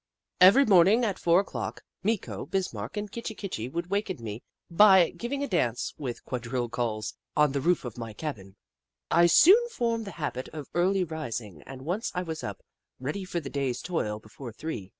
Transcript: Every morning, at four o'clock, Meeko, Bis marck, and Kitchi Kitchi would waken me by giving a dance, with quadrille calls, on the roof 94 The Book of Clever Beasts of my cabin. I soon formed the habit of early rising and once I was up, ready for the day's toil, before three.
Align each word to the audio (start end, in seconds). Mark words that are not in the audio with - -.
Every 0.39 0.65
morning, 0.65 1.05
at 1.05 1.19
four 1.19 1.39
o'clock, 1.41 1.83
Meeko, 2.03 2.47
Bis 2.49 2.73
marck, 2.73 2.97
and 2.97 3.11
Kitchi 3.11 3.35
Kitchi 3.35 3.69
would 3.69 3.91
waken 3.91 4.17
me 4.23 4.41
by 4.67 5.11
giving 5.11 5.43
a 5.43 5.47
dance, 5.47 5.93
with 5.95 6.25
quadrille 6.25 6.69
calls, 6.69 7.13
on 7.37 7.51
the 7.51 7.61
roof 7.61 7.83
94 7.83 7.91
The 7.91 7.99
Book 8.03 8.13
of 8.15 8.17
Clever 8.17 8.35
Beasts 8.35 8.55
of 8.55 9.13
my 9.13 9.15
cabin. 9.21 9.23
I 9.23 9.25
soon 9.27 9.69
formed 9.69 10.05
the 10.05 10.17
habit 10.19 10.49
of 10.49 10.69
early 10.73 11.03
rising 11.03 11.61
and 11.67 11.83
once 11.83 12.11
I 12.15 12.23
was 12.23 12.43
up, 12.43 12.63
ready 12.99 13.23
for 13.23 13.39
the 13.39 13.51
day's 13.51 13.83
toil, 13.83 14.17
before 14.17 14.51
three. 14.51 14.89